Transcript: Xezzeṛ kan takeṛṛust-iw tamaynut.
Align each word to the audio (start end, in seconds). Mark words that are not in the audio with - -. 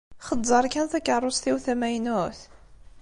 Xezzeṛ 0.27 0.65
kan 0.73 0.87
takeṛṛust-iw 0.91 1.57
tamaynut. 1.65 2.39